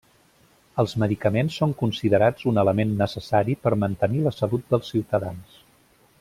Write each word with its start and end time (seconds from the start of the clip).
Els 0.83 0.95
medicaments 1.03 1.57
són 1.61 1.75
considerats 1.81 2.47
un 2.53 2.57
element 2.63 2.95
necessari 3.03 3.57
per 3.67 3.75
mantenir 3.85 4.25
la 4.29 4.35
salut 4.39 4.67
dels 4.75 4.91
ciutadans. 4.95 5.63